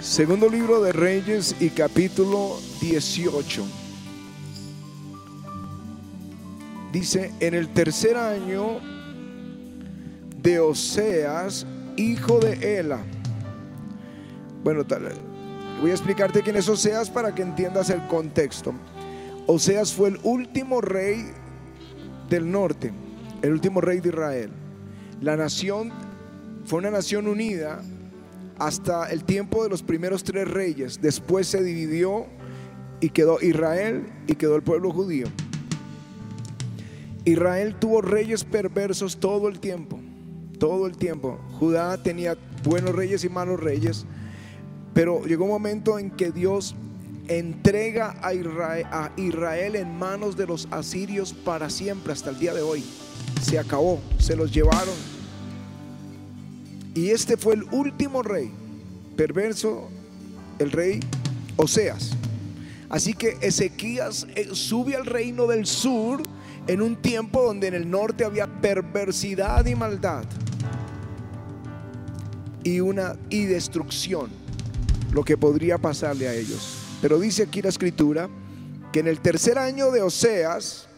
[0.00, 3.66] Segundo libro de Reyes y capítulo 18.
[6.90, 8.80] Dice, en el tercer año
[10.40, 11.66] de Oseas,
[11.98, 13.00] hijo de Ela.
[14.64, 15.10] Bueno, tal,
[15.82, 18.72] voy a explicarte quién es Oseas para que entiendas el contexto.
[19.46, 21.26] Oseas fue el último rey
[22.30, 22.90] del norte,
[23.42, 24.50] el último rey de Israel.
[25.20, 25.90] La nación
[26.64, 27.82] fue una nación unida
[28.60, 31.00] hasta el tiempo de los primeros tres reyes.
[31.00, 32.26] Después se dividió
[33.00, 35.26] y quedó Israel y quedó el pueblo judío.
[37.24, 39.98] Israel tuvo reyes perversos todo el tiempo,
[40.58, 41.40] todo el tiempo.
[41.58, 44.04] Judá tenía buenos reyes y malos reyes,
[44.92, 46.76] pero llegó un momento en que Dios
[47.28, 52.84] entrega a Israel, en manos de los asirios para siempre, hasta el día de hoy.
[53.40, 55.19] Se acabó, se los llevaron.
[56.94, 58.50] Y este fue el último rey
[59.16, 59.88] perverso,
[60.58, 61.00] el rey
[61.56, 62.12] Oseas.
[62.88, 66.22] Así que Ezequías eh, sube al reino del sur
[66.66, 70.24] en un tiempo donde en el norte había perversidad y maldad
[72.62, 74.30] y una y destrucción,
[75.12, 76.78] lo que podría pasarle a ellos.
[77.00, 78.28] Pero dice aquí la escritura
[78.92, 80.88] que en el tercer año de Oseas,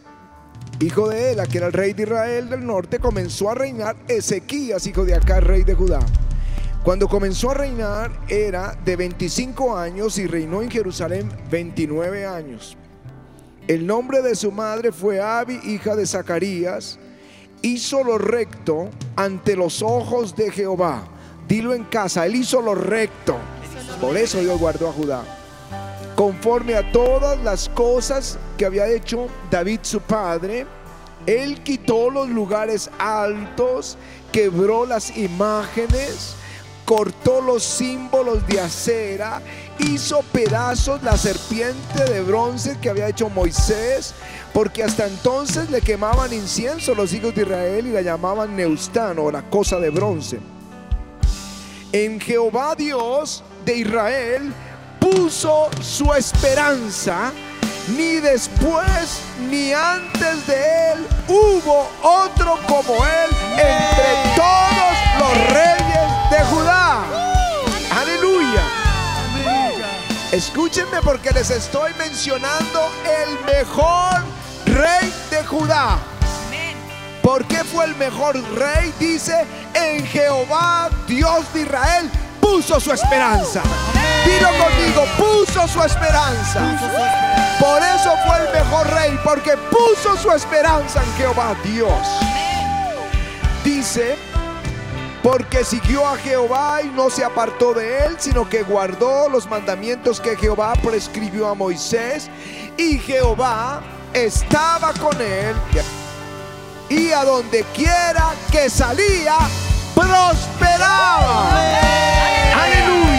[0.81, 4.87] hijo de Ela, que era el rey de Israel del norte, comenzó a reinar Ezequías,
[4.87, 6.01] hijo de Acá, rey de Judá.
[6.83, 12.77] Cuando comenzó a reinar era de 25 años y reinó en Jerusalén 29 años.
[13.69, 16.99] El nombre de su madre fue Abi, hija de Zacarías.
[17.63, 21.05] Hizo lo recto ante los ojos de Jehová.
[21.47, 23.37] Dilo en casa, él hizo lo recto.
[24.01, 25.23] Por eso Dios guardó a Judá.
[26.17, 30.65] Conforme a todas las cosas que había hecho David su padre,
[31.27, 33.99] él quitó los lugares altos,
[34.31, 36.37] quebró las imágenes,
[36.85, 39.43] cortó los símbolos de acera,
[39.81, 44.15] hizo pedazos la serpiente de bronce que había hecho Moisés,
[44.55, 49.43] porque hasta entonces le quemaban incienso los hijos de Israel y la llamaban Neustano, la
[49.51, 50.39] cosa de bronce.
[51.91, 54.55] En Jehová Dios de Israel
[55.01, 57.33] puso su esperanza,
[57.89, 59.21] ni después
[59.51, 67.05] ni antes de él hubo otro como él entre todos los reyes de Judá.
[68.01, 68.63] Aleluya.
[70.31, 74.23] Escúchenme porque les estoy mencionando el mejor
[74.67, 75.99] rey de Judá.
[77.23, 78.93] ¿Por qué fue el mejor rey?
[78.99, 82.11] Dice, en Jehová, Dios de Israel,
[82.41, 83.63] puso su esperanza.
[84.25, 86.61] Dilo conmigo, puso su esperanza.
[87.61, 92.07] Por eso fue el mejor rey, porque puso su esperanza en Jehová, Dios.
[93.65, 94.17] Dice,
[95.23, 100.21] porque siguió a Jehová y no se apartó de él, sino que guardó los mandamientos
[100.21, 102.29] que Jehová prescribió a Moisés.
[102.77, 105.55] Y Jehová estaba con él.
[106.89, 109.37] Y a donde quiera que salía,
[109.95, 111.51] prosperaba.
[111.51, 112.63] Aleluya.
[112.65, 113.12] Aleluya.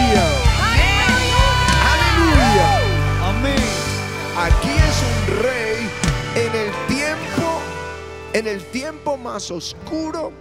[8.34, 10.32] En el tiempo más oscuro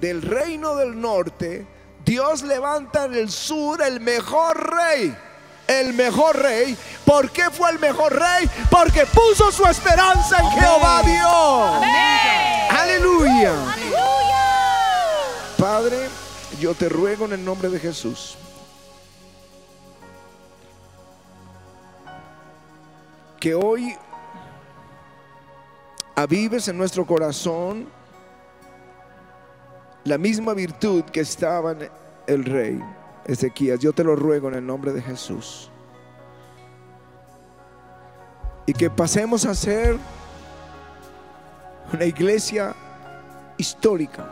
[0.00, 1.66] del reino del norte.
[2.04, 5.14] Dios levanta en el sur el mejor rey.
[5.68, 6.76] El mejor rey.
[7.04, 8.48] ¿Por qué fue el mejor rey?
[8.70, 12.80] Porque puso su esperanza en Jehová Dios.
[12.80, 13.52] Aleluya.
[15.58, 16.08] Padre,
[16.58, 18.36] yo te ruego en el nombre de Jesús.
[23.40, 23.96] Que hoy
[26.16, 27.86] avives en nuestro corazón
[30.04, 31.90] la misma virtud que estaba en
[32.26, 32.80] el rey
[33.26, 33.78] Ezequías.
[33.80, 35.70] Yo te lo ruego en el nombre de Jesús.
[38.64, 39.96] Y que pasemos a ser
[41.92, 42.74] una iglesia
[43.58, 44.26] histórica,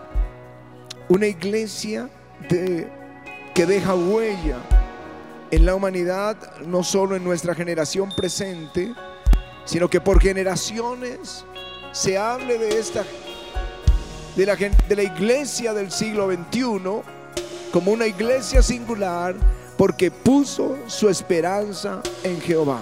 [1.08, 2.08] una iglesia
[2.48, 4.58] que deja huella
[5.50, 8.92] en la humanidad, no solo en nuestra generación presente,
[9.64, 11.44] sino que por generaciones
[11.94, 13.04] se hable de esta
[14.36, 17.02] de la, de la iglesia del siglo XXI
[17.72, 19.36] como una iglesia singular
[19.78, 22.80] porque puso su esperanza en Jehová.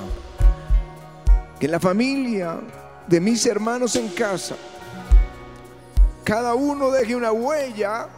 [1.60, 2.58] Que la familia
[3.06, 4.56] de mis hermanos en casa,
[6.24, 8.08] cada uno deje una huella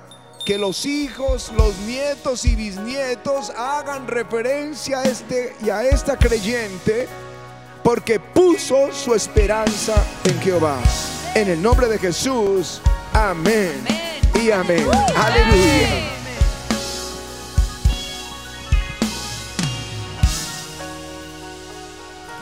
[0.46, 7.08] que los hijos, los nietos y bisnietos hagan referencia a este y a esta creyente
[7.84, 9.94] porque puso su esperanza
[10.25, 10.82] en Jehová.
[11.34, 12.81] En el nombre de Jesús,
[13.12, 13.84] amén,
[14.42, 14.86] y amén.
[15.14, 16.10] Aleluya.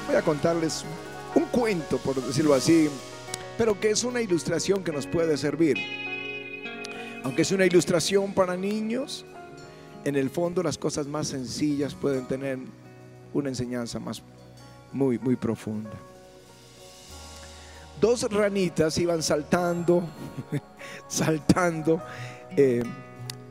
[0.06, 0.84] Voy a contarles
[1.34, 2.88] un cuento, por decirlo así,
[3.58, 5.76] pero que es una ilustración que nos puede servir.
[7.24, 9.24] Aunque es una ilustración para niños,
[10.04, 12.58] en el fondo las cosas más sencillas pueden tener
[13.32, 14.22] una enseñanza más
[14.92, 15.90] muy, muy profunda.
[18.00, 20.02] Dos ranitas iban saltando,
[21.08, 22.02] saltando
[22.56, 22.82] eh,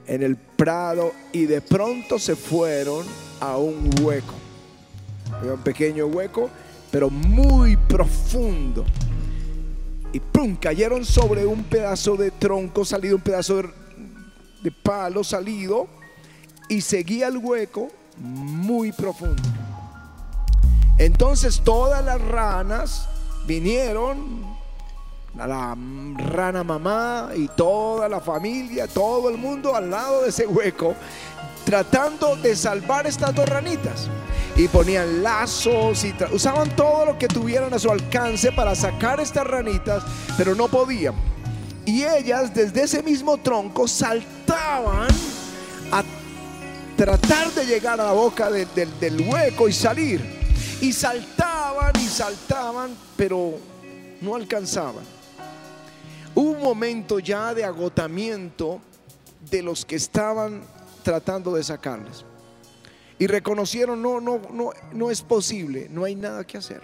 [0.06, 3.06] en el prado y de pronto se fueron
[3.40, 4.34] a un hueco.
[5.42, 6.50] Un pequeño hueco,
[6.92, 8.84] pero muy profundo.
[10.14, 10.58] Y ¡pum!
[10.58, 13.64] cayeron sobre un pedazo de tronco salido, un pedazo
[14.62, 15.88] de palo salido,
[16.68, 19.42] y seguía el hueco muy profundo.
[20.98, 23.08] Entonces todas las ranas
[23.46, 24.46] vinieron,
[25.36, 25.76] la
[26.18, 30.96] rana mamá y toda la familia, todo el mundo al lado de ese hueco,
[31.66, 34.10] tratando de salvar estas dos ranitas.
[34.58, 39.48] Y ponían lazos y usaban todo lo que tuvieran a su alcance para sacar estas
[39.48, 40.04] ranitas,
[40.38, 41.16] pero no podían.
[41.86, 45.08] Y ellas desde ese mismo tronco saltaban
[45.92, 46.04] a
[46.98, 50.41] tratar de llegar a la boca del hueco y salir.
[50.82, 53.54] Y saltaban y saltaban, pero
[54.20, 55.06] no alcanzaban.
[56.34, 58.82] Un momento ya de agotamiento
[59.50, 60.62] de los que estaban
[61.04, 62.26] tratando de sacarles.
[63.20, 66.82] Y reconocieron, no, no, no, no es posible, no hay nada que hacer.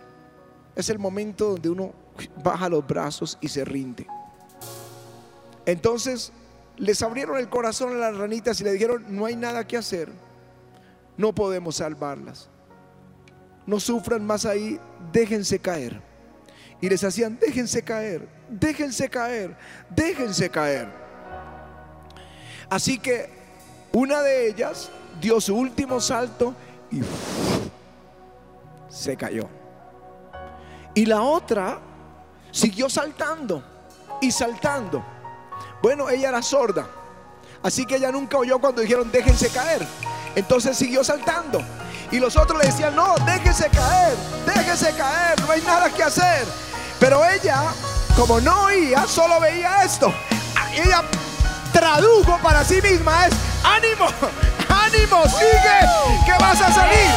[0.75, 1.93] Es el momento donde uno
[2.43, 4.05] baja los brazos y se rinde.
[5.65, 6.31] Entonces
[6.77, 10.09] les abrieron el corazón a las ranitas y le dijeron, no hay nada que hacer,
[11.17, 12.49] no podemos salvarlas.
[13.67, 14.79] No sufran más ahí,
[15.11, 16.01] déjense caer.
[16.81, 19.55] Y les hacían, déjense caer, déjense caer,
[19.89, 20.87] déjense caer.
[22.69, 23.29] Así que
[23.91, 26.55] una de ellas dio su último salto
[26.91, 27.01] y
[28.89, 29.49] se cayó.
[30.93, 31.79] Y la otra
[32.51, 33.63] siguió saltando
[34.21, 35.03] y saltando.
[35.81, 36.87] Bueno, ella era sorda,
[37.61, 39.85] así que ella nunca oyó cuando dijeron déjense caer.
[40.35, 41.61] Entonces siguió saltando.
[42.11, 44.15] Y los otros le decían, no, déjese caer,
[44.45, 46.45] déjese caer, no hay nada que hacer.
[46.99, 47.63] Pero ella,
[48.15, 50.13] como no oía, solo veía esto.
[50.73, 51.03] Ella
[51.73, 53.33] tradujo para sí misma es,
[53.63, 54.07] ánimo,
[54.69, 55.79] ánimo, sigue,
[56.25, 57.11] que vas a salir.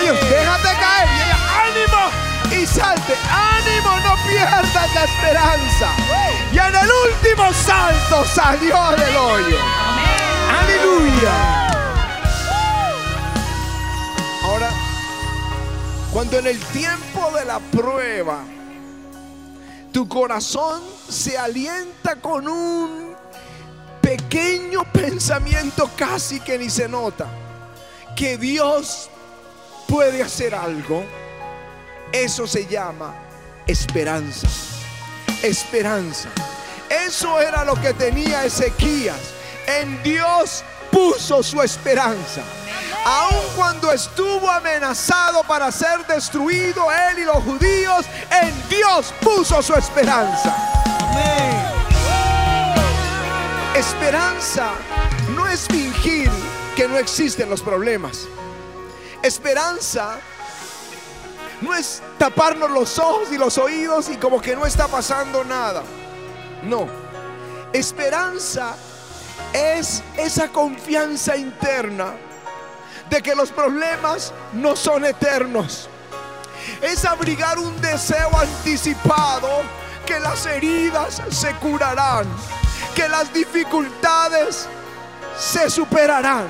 [0.00, 1.08] Ellos, déjate caer.
[1.08, 5.88] Y ella, ánimo, y salte, ánimo, no pierdas la esperanza.
[6.52, 9.58] Y en el último salto salió del hoyo.
[10.60, 11.61] Aleluya.
[16.12, 18.44] Cuando en el tiempo de la prueba
[19.92, 23.14] tu corazón se alienta con un
[24.00, 27.26] pequeño pensamiento casi que ni se nota,
[28.14, 29.08] que Dios
[29.88, 31.02] puede hacer algo,
[32.12, 33.14] eso se llama
[33.66, 34.48] esperanza.
[35.42, 36.28] Esperanza.
[37.06, 39.20] Eso era lo que tenía Ezequías.
[39.66, 42.42] En Dios puso su esperanza.
[43.04, 49.74] Aun cuando estuvo amenazado para ser destruido él y los judíos, en Dios puso su
[49.74, 50.56] esperanza.
[53.74, 54.70] Esperanza
[55.34, 56.30] no es fingir
[56.76, 58.28] que no existen los problemas.
[59.22, 60.20] Esperanza
[61.60, 65.82] no es taparnos los ojos y los oídos y como que no está pasando nada.
[66.62, 66.86] No.
[67.72, 68.76] Esperanza
[69.52, 72.14] es esa confianza interna
[73.12, 75.86] de que los problemas no son eternos.
[76.80, 79.48] Es abrigar un deseo anticipado
[80.06, 82.26] que las heridas se curarán,
[82.94, 84.66] que las dificultades
[85.38, 86.46] se superarán.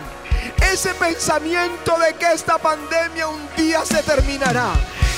[0.73, 4.73] Ese pensamiento de que esta pandemia un día se terminará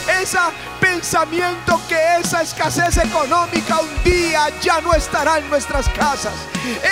[0.09, 0.39] ese
[0.81, 6.33] pensamiento que esa escasez económica un día ya no estará en nuestras casas.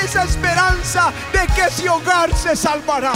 [0.03, 3.13] Esa esperanza de que ese hogar se salvará.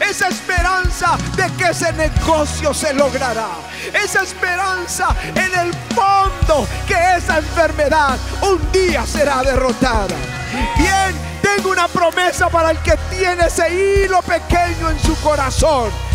[0.00, 3.48] Esa esperanza de que ese negocio se logrará.
[3.92, 10.16] Esa esperanza en el fondo que esa enfermedad un día será derrotada.
[10.76, 16.07] Bien, tengo una promesa para el que tiene ese hilo pequeño en su corazón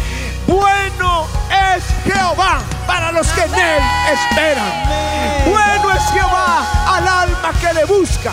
[0.47, 1.27] bueno
[1.75, 3.83] es Jehová para los que en él
[4.13, 5.50] esperan.
[5.50, 8.31] Bueno es Jehová al alma que le busca.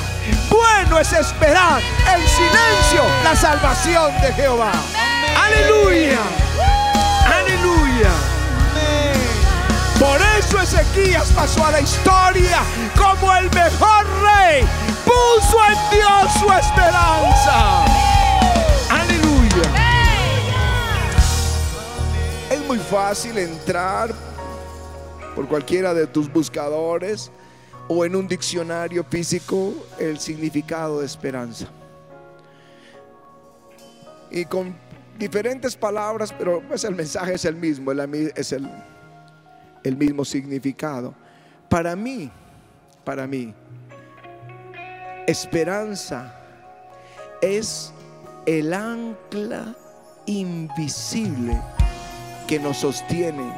[0.48, 4.72] Bueno es esperar en silencio la salvación de Jehová.
[5.36, 6.18] Aleluya.
[7.26, 8.10] Aleluya.
[9.98, 12.58] Por eso Ezequías pasó a la historia
[12.96, 14.66] como el mejor rey.
[15.04, 18.09] Puso en Dios su esperanza.
[22.70, 24.14] Muy fácil entrar
[25.34, 27.28] por cualquiera de tus buscadores
[27.88, 31.66] o en un diccionario físico el significado de esperanza.
[34.30, 34.72] Y con
[35.18, 38.70] diferentes palabras, pero pues el mensaje es el mismo, es el,
[39.82, 41.12] el mismo significado.
[41.68, 42.30] Para mí,
[43.04, 43.52] para mí,
[45.26, 46.40] esperanza
[47.42, 47.92] es
[48.46, 49.74] el ancla
[50.26, 51.60] invisible
[52.50, 53.48] que nos sostiene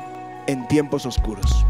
[0.47, 1.65] en tiempos oscuros.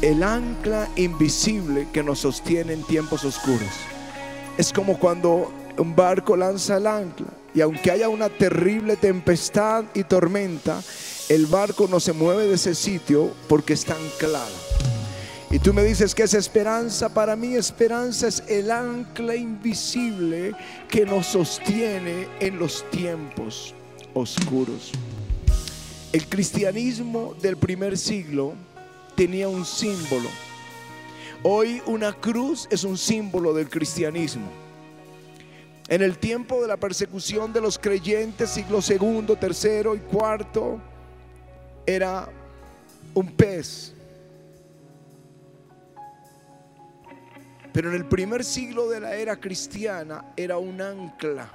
[0.00, 3.68] El ancla invisible que nos sostiene en tiempos oscuros.
[4.56, 10.04] Es como cuando un barco lanza el ancla y aunque haya una terrible tempestad y
[10.04, 10.80] tormenta,
[11.28, 14.54] el barco no se mueve de ese sitio porque está anclado.
[15.50, 17.12] Y tú me dices que es esperanza.
[17.12, 20.54] Para mí esperanza es el ancla invisible
[20.88, 23.74] que nos sostiene en los tiempos
[24.14, 24.92] oscuros.
[26.12, 28.54] El cristianismo del primer siglo
[29.14, 30.28] tenía un símbolo.
[31.42, 34.48] Hoy una cruz es un símbolo del cristianismo.
[35.88, 40.80] En el tiempo de la persecución de los creyentes, siglo segundo, tercero y cuarto,
[41.86, 42.28] era
[43.14, 43.94] un pez
[47.78, 51.48] Pero en el primer siglo de la era cristiana era un ancla.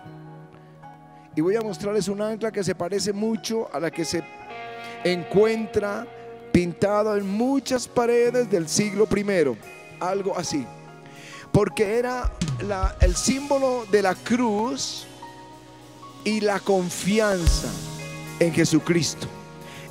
[1.35, 4.23] Y voy a mostrarles un ancla que se parece mucho a la que se
[5.03, 6.07] encuentra
[6.51, 9.57] pintada en muchas paredes del siglo primero.
[9.99, 10.65] Algo así.
[11.51, 12.31] Porque era
[13.01, 15.05] el símbolo de la cruz
[16.23, 17.67] y la confianza
[18.39, 19.27] en Jesucristo.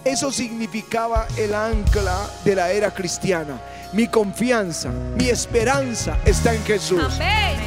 [0.04, 3.61] Eso significaba el ancla de la era cristiana.
[3.92, 7.02] Mi confianza, mi esperanza está en Jesús.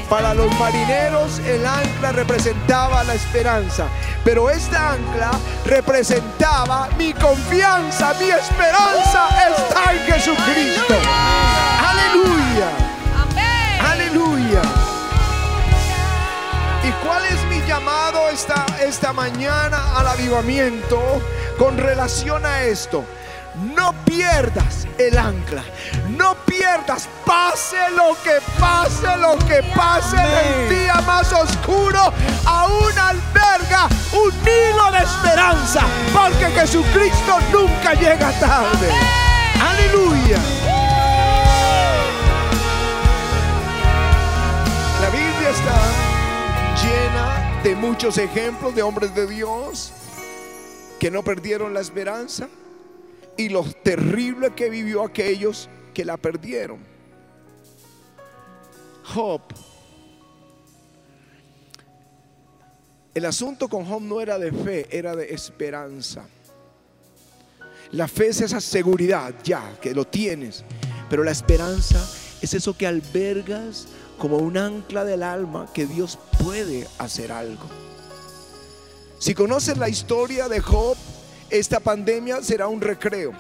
[0.09, 3.85] Para los marineros el ancla representaba la esperanza,
[4.23, 5.29] pero esta ancla
[5.65, 10.95] representaba mi confianza, mi esperanza está en Jesucristo.
[11.89, 12.69] Aleluya.
[13.87, 14.61] Aleluya.
[16.83, 21.21] ¿Y cuál es mi llamado esta, esta mañana al avivamiento
[21.59, 23.05] con relación a esto?
[23.75, 25.63] No pierdas el ancla.
[26.09, 32.13] No pierdas, pase lo que pase, lo que pase en el día más oscuro,
[32.45, 35.81] aún alberga un hilo de esperanza,
[36.13, 38.89] porque Jesucristo nunca llega tarde.
[39.61, 40.39] Aleluya.
[45.01, 45.75] La Biblia está
[46.83, 49.91] llena de muchos ejemplos de hombres de Dios
[50.99, 52.47] que no perdieron la esperanza
[53.37, 56.79] y lo terrible que vivió aquellos que la perdieron.
[59.03, 59.41] Job.
[63.13, 66.27] El asunto con Job no era de fe, era de esperanza.
[67.91, 70.65] La fe es esa seguridad, ya, que lo tienes.
[71.09, 72.05] Pero la esperanza
[72.41, 73.87] es eso que albergas
[74.17, 77.65] como un ancla del alma que Dios puede hacer algo.
[79.19, 80.97] Si conoces la historia de Job,
[81.49, 83.31] esta pandemia será un recreo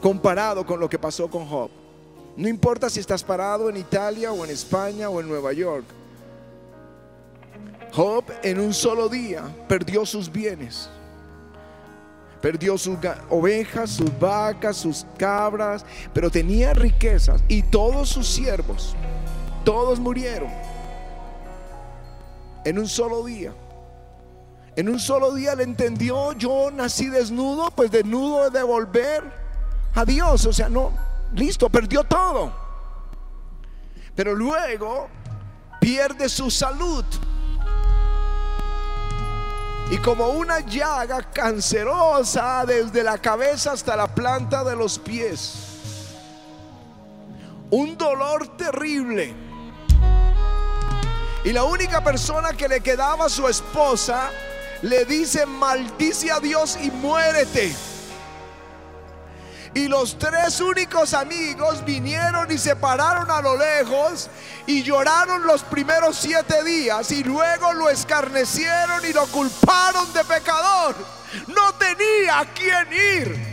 [0.00, 1.70] comparado con lo que pasó con Job.
[2.36, 5.84] No importa si estás parado en Italia o en España o en Nueva York.
[7.92, 10.88] Job en un solo día perdió sus bienes.
[12.40, 12.96] Perdió sus
[13.28, 18.96] ovejas, sus vacas, sus cabras, pero tenía riquezas y todos sus siervos,
[19.62, 20.48] todos murieron
[22.64, 23.52] en un solo día.
[24.76, 29.22] En un solo día le entendió, yo nací desnudo, pues desnudo de volver
[29.94, 30.46] a Dios.
[30.46, 30.92] O sea, no,
[31.34, 32.52] listo, perdió todo.
[34.14, 35.08] Pero luego
[35.80, 37.04] pierde su salud.
[39.90, 45.66] Y como una llaga cancerosa desde la cabeza hasta la planta de los pies.
[47.70, 49.34] Un dolor terrible.
[51.44, 54.30] Y la única persona que le quedaba a su esposa
[54.82, 57.74] le dice, maldice a Dios y muérete.
[59.72, 64.28] Y los tres únicos amigos vinieron y se pararon a lo lejos
[64.66, 70.96] y lloraron los primeros siete días y luego lo escarnecieron y lo culparon de pecador.
[71.46, 73.50] No tenía a quién ir.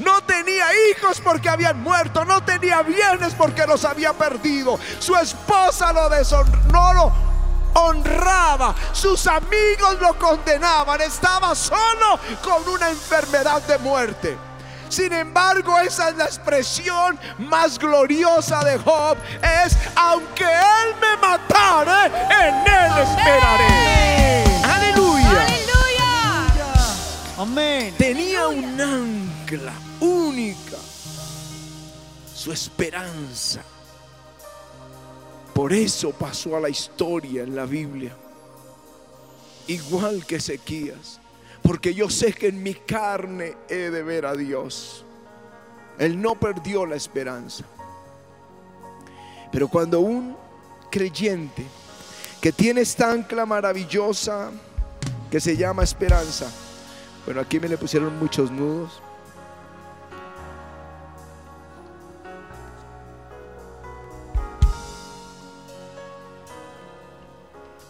[0.00, 2.26] No tenía hijos porque habían muerto.
[2.26, 4.78] No tenía bienes porque los había perdido.
[4.98, 7.12] Su esposa lo deshonró,
[7.74, 8.74] honraba.
[8.92, 11.00] Sus amigos lo condenaban.
[11.00, 14.38] Estaba solo con una enfermedad de muerte.
[14.88, 19.18] Sin embargo, esa es la expresión más gloriosa de Job.
[19.64, 24.44] Es, aunque Él me matare, en Él esperaré.
[24.64, 25.44] Aleluya.
[25.44, 26.84] Aleluya.
[27.38, 27.94] Amén.
[27.98, 30.76] Tenía un ancla ancla única,
[32.34, 33.62] su esperanza.
[35.58, 38.12] Por eso pasó a la historia en la Biblia.
[39.66, 41.18] Igual que Ezequías.
[41.64, 45.04] Porque yo sé que en mi carne he de ver a Dios.
[45.98, 47.64] Él no perdió la esperanza.
[49.50, 50.36] Pero cuando un
[50.92, 51.66] creyente
[52.40, 54.52] que tiene esta ancla maravillosa
[55.28, 56.48] que se llama esperanza,
[57.24, 59.02] bueno, aquí me le pusieron muchos nudos.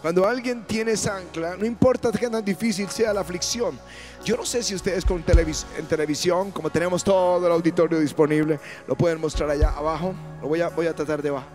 [0.00, 3.78] Cuando alguien tiene esa ancla, no importa qué tan difícil sea la aflicción.
[4.24, 8.94] Yo no sé si ustedes con en televisión, como tenemos todo el auditorio disponible, lo
[8.94, 10.14] pueden mostrar allá abajo.
[10.40, 11.48] Lo voy a, voy a tratar de abajo.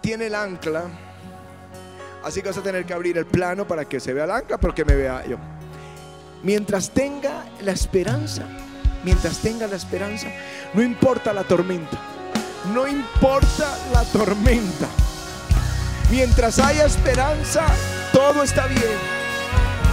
[0.00, 0.84] Tiene el ancla,
[2.22, 4.56] así que vas a tener que abrir el plano para que se vea el ancla,
[4.56, 5.36] pero que me vea yo.
[6.42, 8.42] Mientras tenga la esperanza,
[9.02, 10.28] mientras tenga la esperanza,
[10.72, 11.98] no importa la tormenta,
[12.72, 14.88] no importa la tormenta.
[16.10, 17.66] Mientras haya esperanza,
[18.12, 18.98] todo está bien.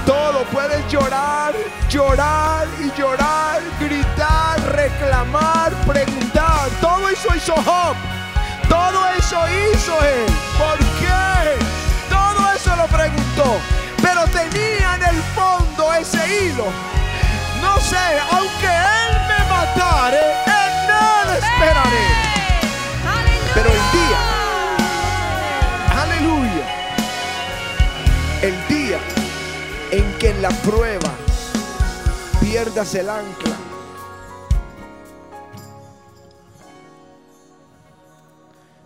[0.05, 1.53] Todo puedes llorar,
[1.89, 6.69] llorar y llorar, gritar, reclamar, preguntar.
[6.81, 7.95] Todo eso hizo Job.
[8.67, 10.25] Todo eso hizo él.
[10.57, 11.57] ¿Por qué?
[12.09, 13.57] Todo eso lo preguntó.
[14.01, 16.65] Pero tenía en el fondo ese hilo.
[17.61, 20.50] No sé, aunque él me matare,
[29.91, 31.13] en que en la prueba
[32.39, 33.57] pierdas el ancla,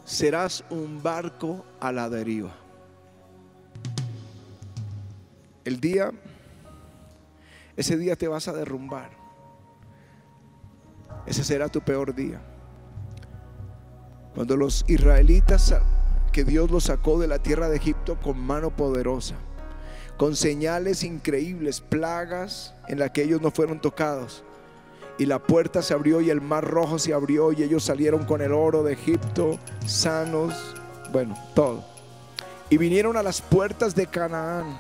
[0.04, 2.56] serás un barco a la deriva.
[5.64, 6.12] El día,
[7.76, 9.12] ese día te vas a derrumbar.
[11.26, 12.42] Ese será tu peor día.
[14.34, 15.74] Cuando los israelitas
[16.32, 19.36] que Dios los sacó de la tierra de Egipto con mano poderosa,
[20.18, 24.44] con señales increíbles, plagas en las que ellos no fueron tocados.
[25.18, 28.42] Y la puerta se abrió y el mar rojo se abrió y ellos salieron con
[28.42, 30.76] el oro de Egipto, sanos,
[31.12, 31.84] bueno, todo.
[32.70, 34.80] Y vinieron a las puertas de Canaán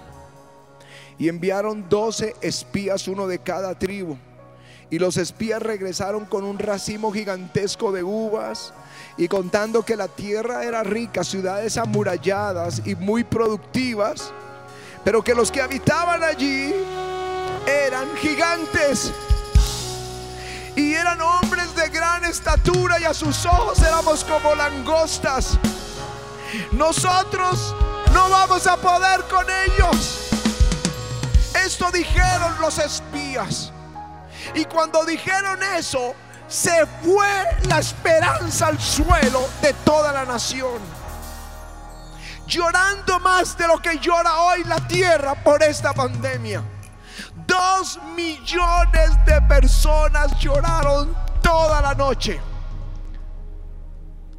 [1.18, 4.18] y enviaron doce espías, uno de cada tribu.
[4.90, 8.74] Y los espías regresaron con un racimo gigantesco de uvas
[9.18, 14.34] y contando que la tierra era rica, ciudades amuralladas y muy productivas,
[15.06, 16.74] pero que los que habitaban allí
[17.68, 19.14] eran gigantes
[20.76, 25.60] y eran hombres de gran estatura y a sus ojos éramos como langostas.
[26.72, 27.76] Nosotros
[28.14, 30.32] no vamos a poder con ellos.
[31.64, 33.72] Esto dijeron los espías.
[34.56, 36.16] Y cuando dijeron eso,
[36.48, 37.28] se fue
[37.70, 40.95] la esperanza al suelo de toda la nación.
[42.48, 46.64] Llorando más de lo que llora hoy la tierra por esta pandemia.
[47.48, 52.40] Dos millones de personas lloraron toda la noche.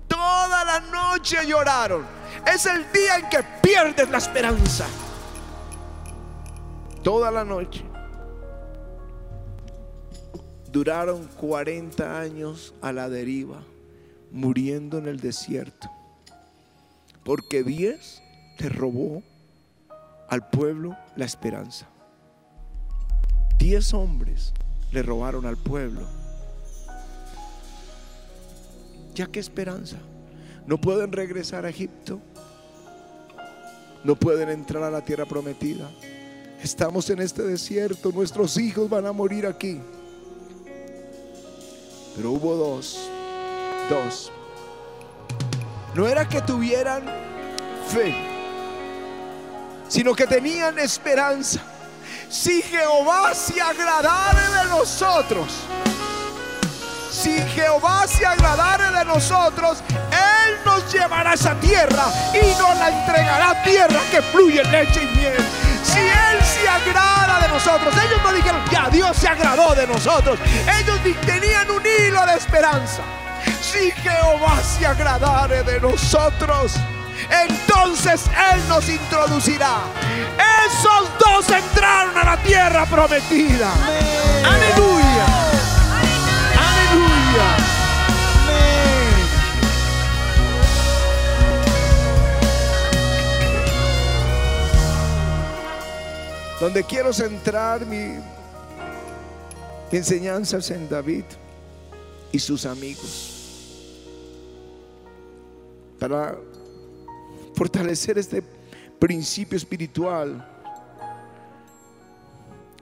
[0.06, 2.06] Toda la noche lloraron.
[2.46, 4.86] Es el día en que pierdes la esperanza.
[7.02, 7.84] Toda la noche
[10.76, 13.62] duraron 40 años a la deriva,
[14.30, 15.88] muriendo en el desierto,
[17.26, 18.22] porque 10
[18.58, 19.20] le robó
[20.28, 21.88] al pueblo la esperanza.
[23.58, 24.54] 10 hombres
[24.92, 26.02] le robaron al pueblo.
[29.12, 29.96] ¿Ya qué esperanza?
[30.68, 32.20] No pueden regresar a Egipto.
[34.04, 35.90] No pueden entrar a la tierra prometida.
[36.62, 38.12] Estamos en este desierto.
[38.12, 39.80] Nuestros hijos van a morir aquí.
[42.14, 43.10] Pero hubo dos,
[43.90, 44.30] dos.
[45.96, 47.04] No era que tuvieran
[47.90, 48.14] fe,
[49.88, 51.58] sino que tenían esperanza.
[52.28, 55.46] Si Jehová se agradare de nosotros,
[57.10, 62.90] si Jehová se agradare de nosotros, Él nos llevará a esa tierra y nos la
[62.90, 65.42] entregará tierra que fluye leche y miel
[65.82, 67.94] si Él se agrada de nosotros.
[68.04, 70.38] Ellos no dijeron, ya Dios se agradó de nosotros.
[70.78, 73.02] Ellos tenían un hilo de esperanza.
[73.60, 76.72] Si Jehová se agradare de nosotros,
[77.30, 79.80] entonces Él nos introducirá.
[80.66, 83.72] Esos dos entraron a la tierra prometida.
[84.44, 85.26] Aleluya.
[86.68, 87.56] Aleluya.
[96.60, 98.18] Donde quiero centrar mi,
[99.92, 101.24] enseñanzas en David
[102.32, 103.35] y sus amigos
[105.98, 106.38] para
[107.54, 108.42] fortalecer este
[108.98, 110.46] principio espiritual,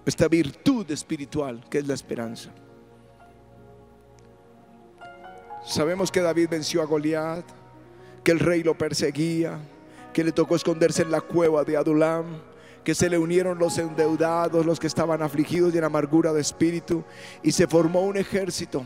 [0.04, 2.50] esta virtud espiritual que es la esperanza.
[5.64, 7.44] Sabemos que David venció a Goliat,
[8.22, 9.58] que el rey lo perseguía,
[10.12, 12.24] que le tocó esconderse en la cueva de Adulam,
[12.84, 17.02] que se le unieron los endeudados, los que estaban afligidos y en amargura de espíritu,
[17.42, 18.84] y se formó un ejército.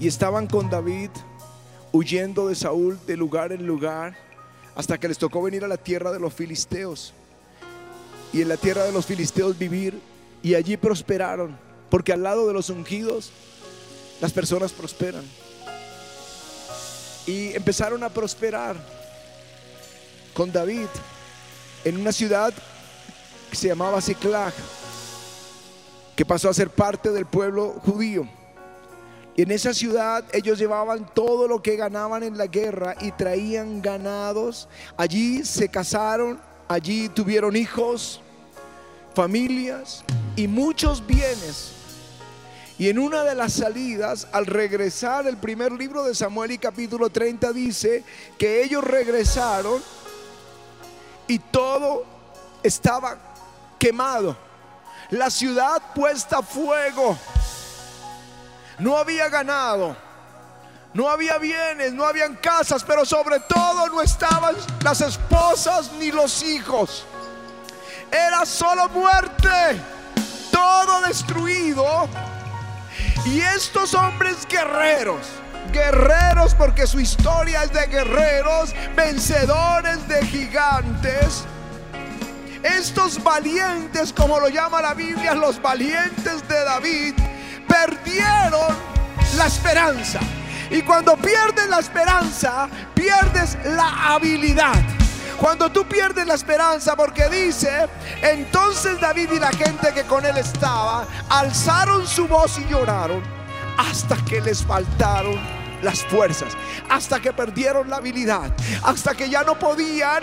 [0.00, 1.10] Y estaban con David
[1.92, 4.16] huyendo de Saúl de lugar en lugar,
[4.74, 7.12] hasta que les tocó venir a la tierra de los filisteos.
[8.32, 10.00] Y en la tierra de los filisteos vivir,
[10.42, 11.56] y allí prosperaron,
[11.90, 13.32] porque al lado de los ungidos,
[14.20, 15.24] las personas prosperan.
[17.26, 18.76] Y empezaron a prosperar
[20.32, 20.88] con David
[21.84, 22.54] en una ciudad
[23.50, 24.54] que se llamaba Ziklag,
[26.16, 28.28] que pasó a ser parte del pueblo judío.
[29.36, 33.80] Y en esa ciudad ellos llevaban todo lo que ganaban en la guerra y traían
[33.80, 34.68] ganados.
[34.96, 38.20] Allí se casaron, allí tuvieron hijos,
[39.14, 40.04] familias
[40.36, 41.72] y muchos bienes.
[42.78, 47.10] Y en una de las salidas, al regresar, el primer libro de Samuel y capítulo
[47.10, 48.04] 30 dice
[48.38, 49.82] que ellos regresaron
[51.28, 52.06] y todo
[52.62, 53.18] estaba
[53.78, 54.34] quemado.
[55.10, 57.18] La ciudad puesta a fuego.
[58.80, 59.96] No había ganado.
[60.92, 66.42] No había bienes, no habían casas, pero sobre todo no estaban las esposas ni los
[66.42, 67.04] hijos.
[68.10, 69.80] Era solo muerte,
[70.50, 72.08] todo destruido.
[73.26, 75.20] Y estos hombres guerreros,
[75.72, 81.44] guerreros porque su historia es de guerreros, vencedores de gigantes.
[82.64, 87.14] Estos valientes, como lo llama la Biblia, los valientes de David,
[87.70, 88.76] perdieron
[89.36, 90.20] la esperanza.
[90.70, 94.82] Y cuando pierdes la esperanza, pierdes la habilidad.
[95.38, 97.88] Cuando tú pierdes la esperanza, porque dice,
[98.22, 103.22] entonces David y la gente que con él estaba, alzaron su voz y lloraron
[103.78, 105.40] hasta que les faltaron
[105.82, 106.52] las fuerzas,
[106.90, 108.52] hasta que perdieron la habilidad,
[108.82, 110.22] hasta que ya no podían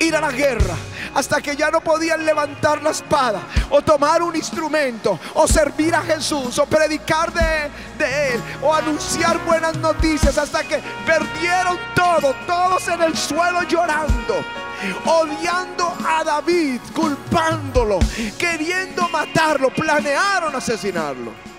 [0.00, 0.74] ir a la guerra,
[1.14, 6.02] hasta que ya no podían levantar la espada o tomar un instrumento o servir a
[6.02, 12.88] Jesús o predicar de, de, Él o anunciar buenas noticias, hasta que perdieron todo, todos
[12.88, 14.44] en el suelo llorando.
[15.04, 17.98] Odiando a David, culpándolo,
[18.38, 21.49] queriendo matarlo, planearon asesinarlo.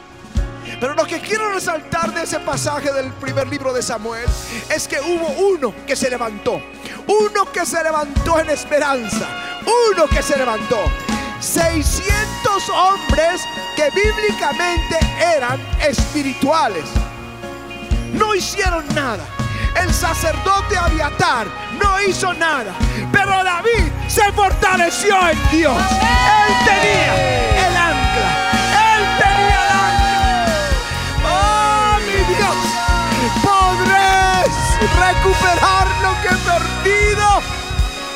[0.81, 4.25] Pero lo que quiero resaltar de ese pasaje del primer libro de Samuel
[4.67, 6.59] es que hubo uno que se levantó.
[7.05, 9.27] Uno que se levantó en esperanza.
[9.61, 10.79] Uno que se levantó.
[11.39, 13.41] 600 hombres
[13.75, 14.97] que bíblicamente
[15.35, 16.85] eran espirituales.
[18.13, 19.23] No hicieron nada.
[19.79, 21.45] El sacerdote Abiatar
[21.79, 22.73] no hizo nada.
[23.11, 25.77] Pero David se fortaleció en Dios.
[25.77, 28.40] Él tenía el ancla.
[34.99, 37.41] Recuperar lo que perdido.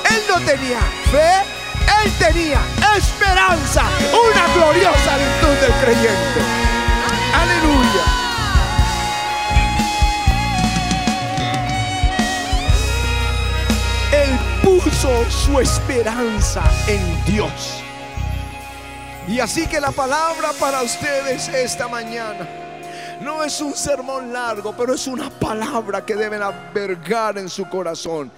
[0.10, 0.80] Él no tenía
[1.12, 1.44] fe,
[2.04, 2.60] él tenía
[2.98, 6.42] esperanza, una gloriosa virtud del creyente.
[7.34, 8.06] Aleluya.
[14.12, 17.84] Él puso su esperanza en Dios.
[19.28, 22.65] Y así que la palabra para ustedes esta mañana
[23.22, 28.32] no es un sermón largo, pero es una palabra que deben albergar en su corazón.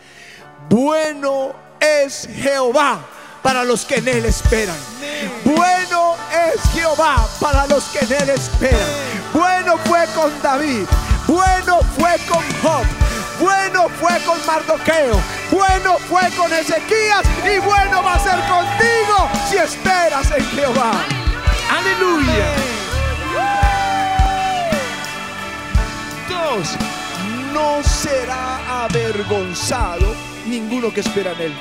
[0.69, 2.99] Bueno es Jehová
[3.41, 4.75] para los que en Él esperan.
[5.45, 6.15] Bueno
[6.53, 8.87] es Jehová para los que en Él esperan.
[9.33, 10.85] Bueno fue con David.
[11.27, 12.85] Bueno fue con Job.
[13.39, 15.19] Bueno fue con Mardoqueo.
[15.51, 17.23] Bueno fue con Ezequías.
[17.45, 20.91] Y bueno va a ser contigo si esperas en Jehová.
[21.69, 22.56] Aleluya.
[27.53, 31.53] No será avergonzado ninguno que espera en Él.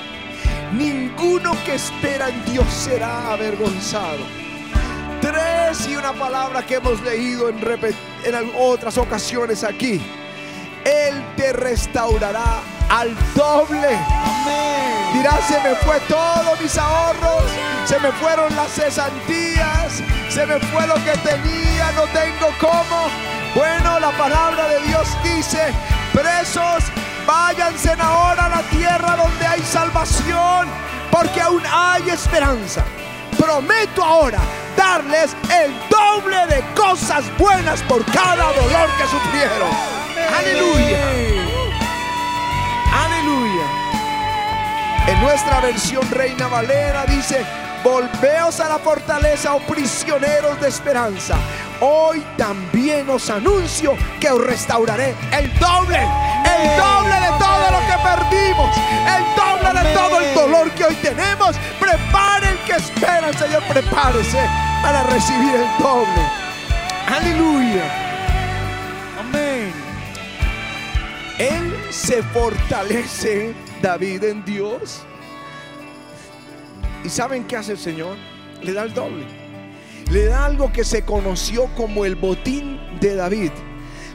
[0.73, 4.19] Ninguno que espera en Dios será avergonzado.
[5.21, 10.01] Tres y una palabra que hemos leído en, en otras ocasiones aquí.
[10.85, 13.99] Él te restaurará al doble.
[15.15, 17.51] Dirá, se me fue todo mis ahorros,
[17.87, 23.46] se me fueron las cesantías, se me fue lo que tenía, no tengo cómo.
[23.57, 25.73] Bueno, la palabra de Dios dice,
[26.13, 26.85] presos,
[27.27, 30.69] váyanse ahora a la tierra donde hay salvación,
[31.11, 32.85] porque aún hay esperanza.
[33.39, 34.41] Prometo ahora
[34.77, 39.71] darles el doble de cosas buenas por cada dolor que sufrieron.
[40.37, 41.07] Aleluya.
[42.93, 43.65] Aleluya.
[45.07, 47.43] En nuestra versión Reina Valera dice,
[47.83, 51.37] volveos a la fortaleza, oh prisioneros de esperanza.
[51.81, 57.97] Hoy también os anuncio que os restauraré el doble, el doble de todo lo que
[58.03, 61.55] perdimos, el doble de todo el dolor que hoy tenemos.
[61.79, 64.49] Prepare el que espera, Señor, prepárese
[64.83, 66.23] para recibir el doble.
[67.09, 67.85] Aleluya.
[69.21, 69.73] Amén.
[71.39, 75.03] Él se fortalece, David, en Dios.
[77.05, 78.17] ¿Y saben qué hace el Señor?
[78.63, 79.46] Le da el doble.
[80.11, 83.51] Le da algo que se conoció como el botín de David.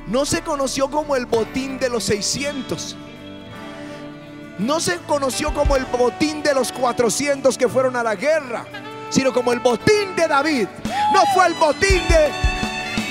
[0.08, 2.96] No se conoció como el botín de los 600.
[4.60, 8.66] No se conoció como el botín de los 400 que fueron a la guerra,
[9.10, 10.68] sino como el botín de David.
[11.14, 12.52] No fue el botín de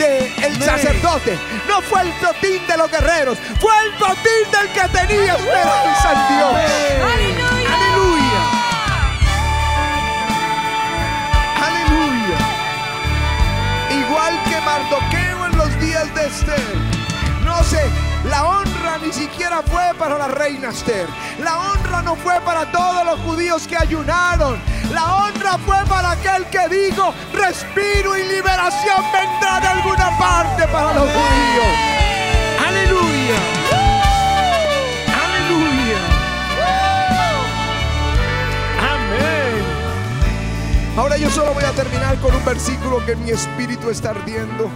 [0.07, 1.39] el sacerdote,
[1.69, 6.37] no fue el botín de los guerreros, fue el botín del que tenía esperanza en
[6.37, 7.40] Dios.
[16.41, 16.61] Esther.
[17.45, 17.83] No sé,
[18.25, 21.07] la honra ni siquiera fue para la reina Esther.
[21.39, 24.59] La honra no fue para todos los judíos que ayunaron.
[24.91, 30.95] La honra fue para aquel que dijo, respiro y liberación vendrá de alguna parte para
[30.95, 31.67] los judíos.
[32.67, 33.37] Aleluya.
[35.25, 35.99] Aleluya.
[38.95, 39.65] Amén.
[40.97, 44.71] Ahora yo solo voy a terminar con un versículo que mi espíritu está ardiendo.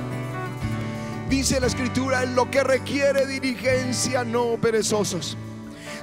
[1.45, 5.37] Dice la escritura, en lo que requiere diligencia, no perezosos.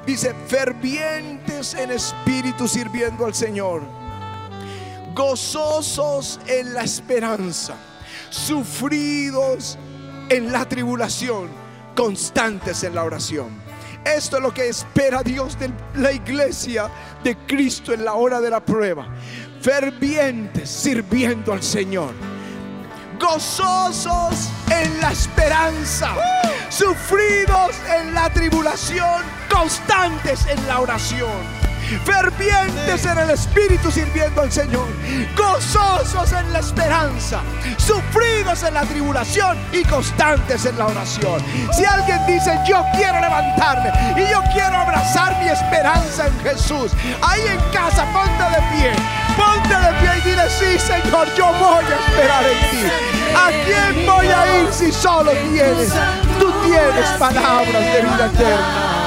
[0.05, 3.81] Dice, fervientes en espíritu sirviendo al Señor
[5.15, 7.73] gozosos en la esperanza,
[8.29, 9.79] sufridos
[10.29, 11.49] en la tribulación,
[11.95, 13.49] constantes en la oración.
[14.05, 16.87] Esto es lo que espera Dios de la iglesia
[17.23, 19.07] de Cristo en la hora de la prueba.
[19.59, 22.30] Fervientes sirviendo al Señor.
[23.21, 26.15] Gozosos en la esperanza.
[26.69, 29.23] Sufridos en la tribulación.
[29.49, 34.87] Constantes en la oración fervientes en el Espíritu sirviendo al Señor,
[35.35, 37.41] gozosos en la esperanza,
[37.77, 41.43] sufridos en la tribulación y constantes en la oración.
[41.73, 47.41] Si alguien dice, yo quiero levantarme y yo quiero abrazar mi esperanza en Jesús, ahí
[47.47, 48.91] en casa, ponte de pie,
[49.35, 53.11] ponte de pie y dile, sí Señor, yo voy a esperar en ti.
[53.35, 55.93] ¿A quién voy a ir si solo tienes?
[56.39, 59.00] Tú tienes palabras de vida eterna.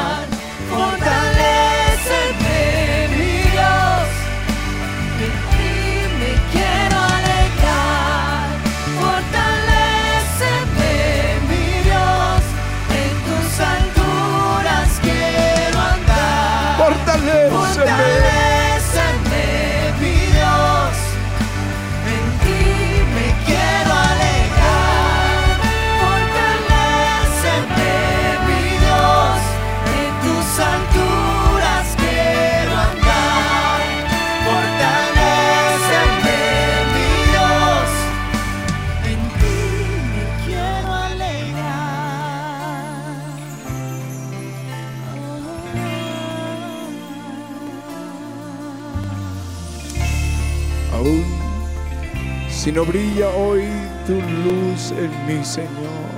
[52.95, 53.67] Brilla hoy
[54.07, 56.15] tu luz en mi Señor.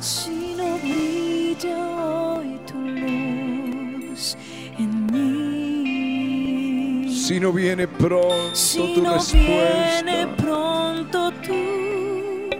[0.00, 4.36] Si no brilla hoy tu luz
[4.78, 5.24] en mí.
[7.12, 10.02] Si no viene pronto si tu no respuesta.
[10.04, 12.50] Viene pronto tu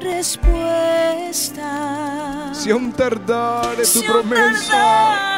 [0.00, 1.70] respuesta.
[2.52, 4.24] Si aún tardare tu si promesa.
[4.32, 5.37] tu promesa.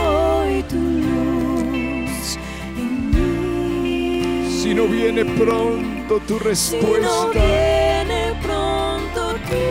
[4.71, 6.95] Si no viene pronto tu respuesta.
[6.95, 9.65] Si no viene pronto tu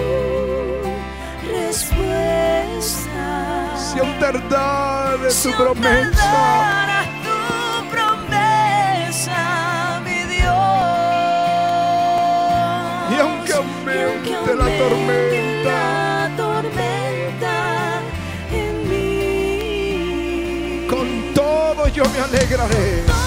[1.50, 3.24] respuesta.
[3.78, 7.00] Si aún tardar es si tu promesa.
[14.46, 15.64] de la tormenta.
[15.64, 17.54] La tormenta
[18.52, 20.86] en mí.
[20.90, 23.19] Con todo yo me alegraré.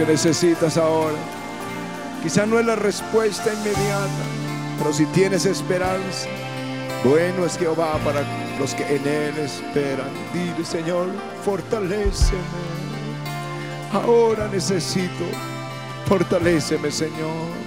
[0.00, 1.18] Que necesitas ahora.
[2.22, 4.24] Quizá no es la respuesta inmediata,
[4.78, 6.26] pero si tienes esperanza,
[7.04, 8.22] bueno es Jehová para
[8.58, 10.08] los que en Él esperan.
[10.32, 11.08] Dile, Señor,
[11.44, 12.40] fortaléceme.
[13.92, 15.24] Ahora necesito,
[16.06, 17.60] fortaléceme, Señor.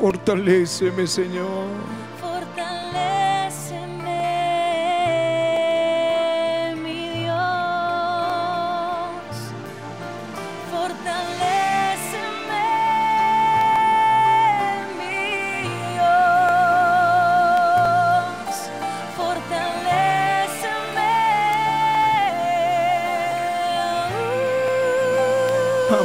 [0.00, 1.97] Fortaléceme, Señor.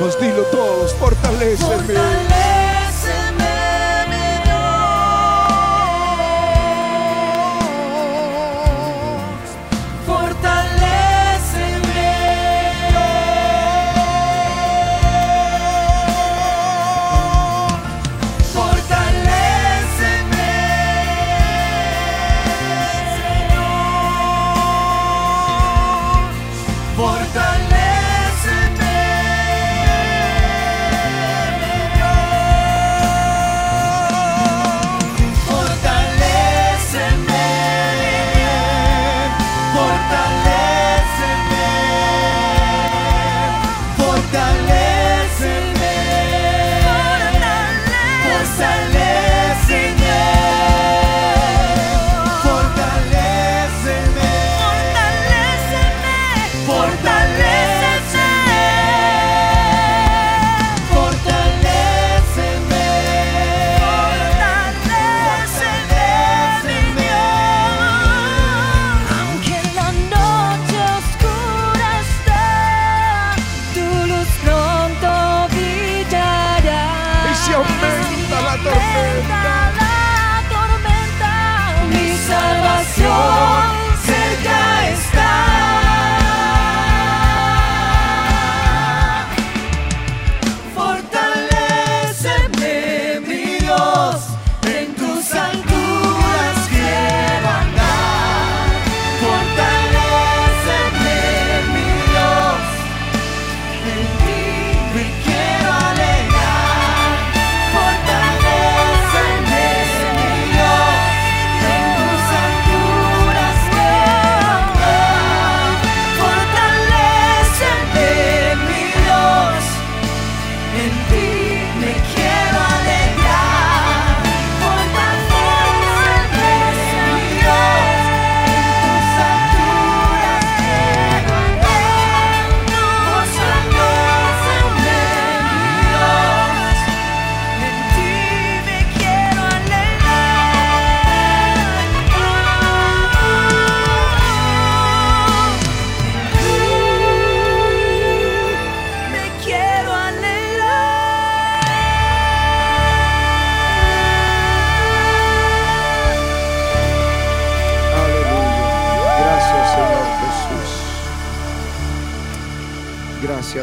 [0.04, 2.43] Vamos, dilo todos, fortaléceme.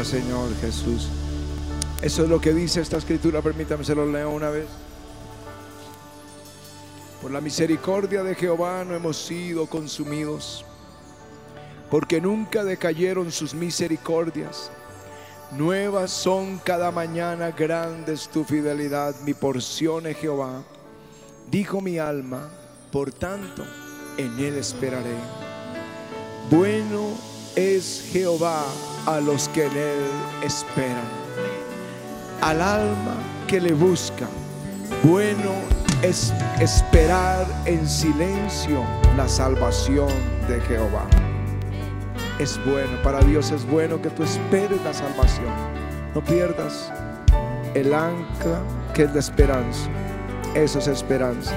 [0.03, 1.07] Señor Jesús.
[2.01, 3.41] Eso es lo que dice esta escritura.
[3.41, 4.65] Permítame, se lo leo una vez.
[7.21, 10.65] Por la misericordia de Jehová no hemos sido consumidos,
[11.91, 14.71] porque nunca decayeron sus misericordias.
[15.51, 20.63] Nuevas son cada mañana, grande es tu fidelidad, mi porción es Jehová.
[21.51, 22.49] Dijo mi alma,
[22.91, 23.63] por tanto,
[24.17, 25.15] en él esperaré.
[26.49, 28.63] Bueno es Jehová
[29.05, 30.05] a los que en él
[30.43, 31.21] esperan.
[32.41, 33.15] Al alma
[33.47, 34.27] que le busca,
[35.03, 35.51] bueno
[36.01, 38.83] es esperar en silencio
[39.15, 40.09] la salvación
[40.47, 41.05] de Jehová.
[42.39, 45.53] Es bueno, para Dios es bueno que tú esperes la salvación.
[46.15, 46.91] No pierdas
[47.75, 48.61] el ancla
[48.93, 49.89] que es la esperanza.
[50.55, 51.55] Eso es esperanza.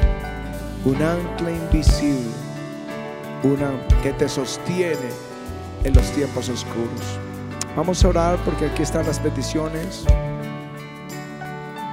[0.84, 2.30] Un ancla invisible,
[3.42, 3.70] una
[4.02, 5.33] que te sostiene
[5.84, 7.18] en los tiempos oscuros.
[7.76, 10.04] Vamos a orar porque aquí están las peticiones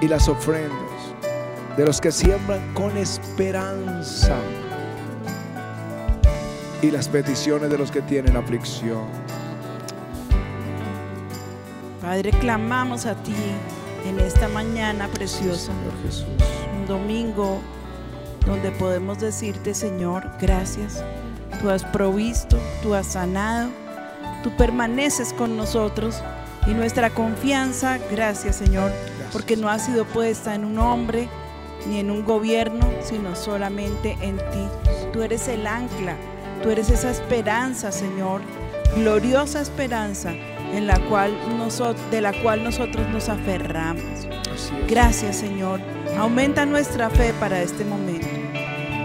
[0.02, 0.72] y las ofrendas
[1.78, 4.36] de los que siembran con esperanza
[6.82, 9.06] y las peticiones de los que tienen aflicción.
[12.02, 13.36] Padre, clamamos a ti
[14.08, 16.26] en esta mañana preciosa, Señor Jesús.
[16.80, 17.60] un domingo
[18.46, 21.04] donde podemos decirte, Señor, gracias.
[21.62, 23.70] Tú has provisto, tú has sanado,
[24.44, 26.22] tú permaneces con nosotros
[26.68, 28.92] y nuestra confianza, gracias, Señor,
[29.32, 31.28] porque no ha sido puesta en un hombre
[31.88, 34.68] ni en un gobierno, sino solamente en ti.
[35.12, 36.16] Tú eres el ancla,
[36.62, 38.42] tú eres esa esperanza, Señor,
[38.96, 40.34] gloriosa esperanza
[40.74, 41.36] en la cual
[42.12, 44.28] de la cual nosotros nos aferramos.
[44.88, 45.80] Gracias, Señor.
[46.18, 48.28] Aumenta nuestra fe para este momento.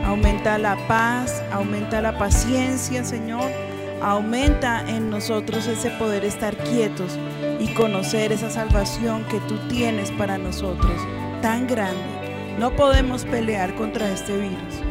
[0.04, 3.65] Aumenta la paz, aumenta la paciencia, Señor.
[4.02, 7.18] Aumenta en nosotros ese poder estar quietos
[7.58, 11.00] y conocer esa salvación que tú tienes para nosotros,
[11.40, 12.56] tan grande.
[12.58, 14.82] No podemos pelear contra este virus.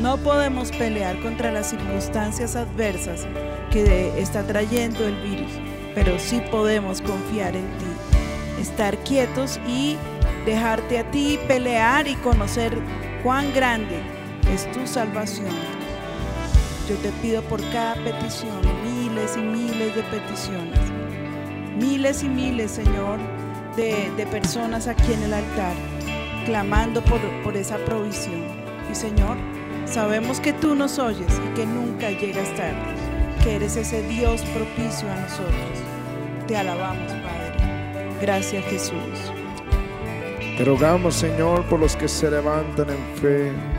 [0.00, 3.26] No podemos pelear contra las circunstancias adversas
[3.70, 5.52] que está trayendo el virus,
[5.94, 8.06] pero sí podemos confiar en ti
[8.60, 9.96] estar quietos y
[10.44, 12.76] dejarte a ti pelear y conocer
[13.22, 14.00] cuán grande
[14.52, 15.75] es tu salvación.
[16.88, 20.78] Yo te pido por cada petición, miles y miles de peticiones,
[21.76, 23.18] miles y miles, Señor,
[23.74, 25.74] de, de personas aquí en el altar,
[26.44, 28.44] clamando por, por esa provisión.
[28.88, 29.36] Y Señor,
[29.84, 32.76] sabemos que tú nos oyes y que nunca llegas tarde,
[33.42, 35.78] que eres ese Dios propicio a nosotros.
[36.46, 38.16] Te alabamos, Padre.
[38.20, 39.32] Gracias, Jesús.
[40.56, 43.75] Te rogamos, Señor, por los que se levantan en fe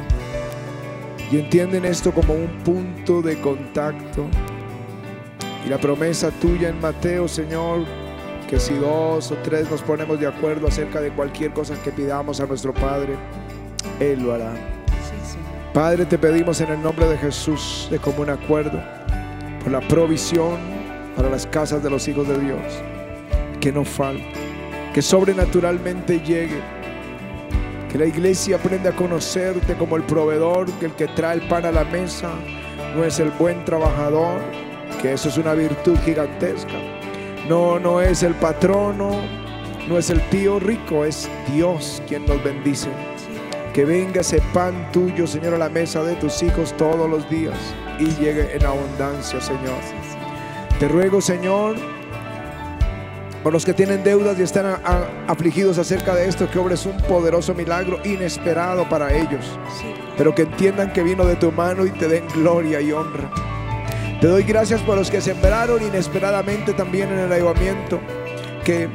[1.31, 4.25] y entienden esto como un punto de contacto.
[5.65, 7.85] Y la promesa tuya en Mateo, Señor,
[8.47, 12.39] que si dos o tres nos ponemos de acuerdo acerca de cualquier cosa que pidamos
[12.39, 13.15] a nuestro Padre,
[13.99, 14.53] Él lo hará.
[14.53, 15.37] Sí.
[15.73, 18.81] Padre, te pedimos en el nombre de Jesús de común acuerdo
[19.61, 20.57] por la provisión
[21.15, 22.61] para las casas de los hijos de Dios.
[23.59, 24.23] Que no falte,
[24.93, 26.61] que sobrenaturalmente llegue.
[27.91, 31.65] Que la iglesia aprenda a conocerte como el proveedor, que el que trae el pan
[31.65, 32.31] a la mesa
[32.95, 34.41] no es el buen trabajador,
[35.01, 36.73] que eso es una virtud gigantesca.
[37.47, 39.21] No, no es el patrono,
[39.87, 42.89] no es el tío rico, es Dios quien nos bendice.
[43.73, 47.57] Que venga ese pan tuyo, Señor, a la mesa de tus hijos todos los días
[47.99, 49.79] y llegue en abundancia, Señor.
[50.79, 51.77] Te ruego, Señor,
[53.43, 56.85] por los que tienen deudas y están a- a- afligidos acerca de esto, que obres
[56.85, 59.45] un poderoso milagro inesperado para ellos,
[59.79, 63.29] Sí, pero que entiendan que vino de tu mano y te den gloria y honra.
[64.19, 67.99] Te doy gracias por los que sembraron inesperadamente también en el ayudamiento,
[68.65, 68.89] que,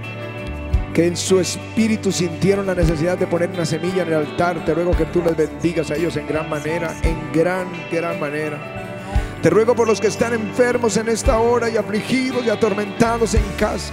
[0.92, 4.64] que en su espíritu sintieron la necesidad de poner una semilla en el altar.
[4.64, 8.58] Te ruego que tú les bendigas a ellos en gran manera, en gran, gran manera.
[9.42, 13.42] Te ruego por los que están enfermos en esta hora y afligidos y atormentados en
[13.58, 13.92] casa.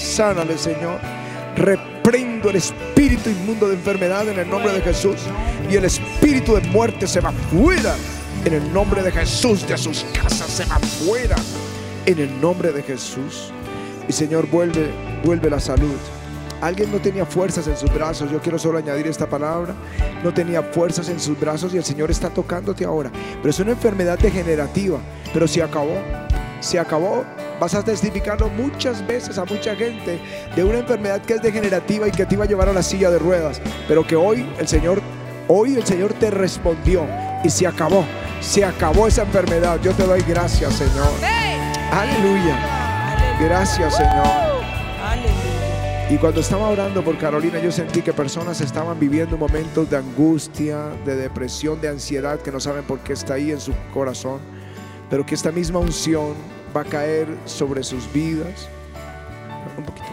[0.00, 0.98] Sánale, Señor.
[1.56, 5.16] Reprendo el espíritu inmundo de enfermedad en el nombre de Jesús.
[5.70, 7.94] Y el espíritu de muerte se va fuera.
[8.44, 11.36] En el nombre de Jesús, de sus casas se va fuera.
[12.06, 13.52] En el nombre de Jesús.
[14.08, 14.90] Y Señor, vuelve,
[15.22, 15.96] vuelve la salud.
[16.62, 18.30] Alguien no tenía fuerzas en sus brazos.
[18.30, 19.74] Yo quiero solo añadir esta palabra.
[20.24, 23.10] No tenía fuerzas en sus brazos y el Señor está tocándote ahora.
[23.36, 24.98] Pero es una enfermedad degenerativa.
[25.32, 25.98] Pero se acabó.
[26.60, 27.24] Se acabó.
[27.60, 30.18] Vas a testificarlo muchas veces a mucha gente
[30.56, 33.10] de una enfermedad que es degenerativa y que te iba a llevar a la silla
[33.10, 33.60] de ruedas.
[33.86, 35.02] Pero que hoy el Señor,
[35.46, 37.06] hoy el Señor te respondió
[37.44, 38.06] y se acabó.
[38.40, 39.78] Se acabó esa enfermedad.
[39.82, 41.10] Yo te doy gracias, Señor.
[41.92, 42.56] Aleluya.
[43.38, 44.50] Gracias, Señor.
[46.08, 50.88] Y cuando estaba orando por Carolina, yo sentí que personas estaban viviendo momentos de angustia,
[51.04, 54.40] de depresión, de ansiedad, que no saben por qué está ahí en su corazón,
[55.10, 56.34] pero que esta misma unción
[56.74, 58.68] va a caer sobre sus vidas.
[59.76, 60.06] Un poquito.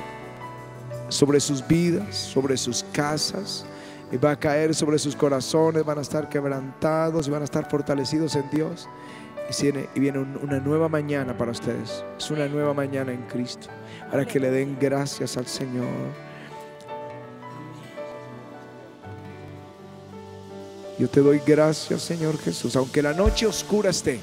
[1.10, 3.66] sobre sus vidas, sobre sus casas.
[4.12, 7.70] Y va a caer sobre sus corazones, van a estar quebrantados y van a estar
[7.70, 8.88] fortalecidos en Dios.
[9.50, 12.04] Y viene, una nueva mañana para ustedes.
[12.18, 13.68] Es una nueva mañana en Cristo.
[14.12, 15.88] Para que le den gracias al Señor.
[21.00, 22.76] Yo te doy gracias, Señor Jesús.
[22.76, 24.20] Aunque la noche oscura esté,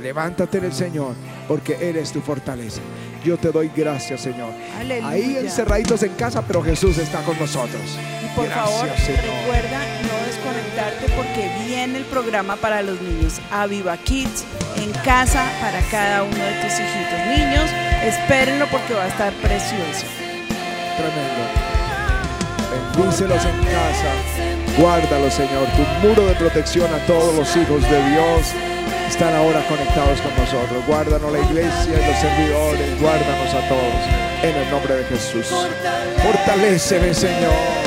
[0.00, 1.14] levántate en el Señor,
[1.48, 2.80] porque Él es tu fortaleza.
[3.24, 4.50] Yo te doy gracias, Señor.
[4.78, 5.08] Aleluya.
[5.08, 7.82] Ahí encerraditos en casa, pero Jesús está con nosotros.
[8.24, 9.20] Y por Gracias, favor, Señor.
[9.22, 14.44] recuerda no desconectarte porque viene el programa para los niños Aviva Kids
[14.76, 17.18] en casa para cada uno de tus hijitos.
[17.36, 17.70] Niños,
[18.04, 20.06] espérenlo porque va a estar precioso.
[20.96, 21.76] Tremendo.
[22.96, 24.78] Bendícelos en casa.
[24.78, 25.66] Guárdalos, Señor.
[25.76, 28.54] Tu muro de protección a todos los hijos de Dios
[29.16, 30.84] están ahora conectados con nosotros.
[30.86, 33.00] Guárdanos la iglesia y los servidores.
[33.00, 34.42] Guárdanos a todos.
[34.42, 35.46] En el nombre de Jesús.
[36.22, 37.85] Fortaléceme, Señor.